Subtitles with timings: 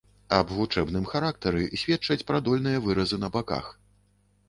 [0.37, 3.73] Аб вучэбным характары сведчаць прадольныя выразы на баках.